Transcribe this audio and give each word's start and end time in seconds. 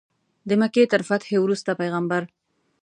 د 0.49 0.49
مکې 0.61 0.83
تر 0.91 1.01
فتحې 1.09 1.37
وروسته 1.41 1.71
پیغمبر. 1.81 2.21